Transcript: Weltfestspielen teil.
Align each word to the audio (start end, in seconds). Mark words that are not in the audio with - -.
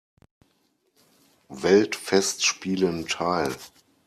Weltfestspielen 1.49 3.05
teil. 3.05 3.55